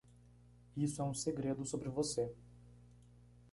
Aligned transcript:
Isso 0.75 0.99
é 0.99 1.05
um 1.05 1.13
segredo 1.13 1.63
sobre 1.63 1.87
você. 1.87 2.33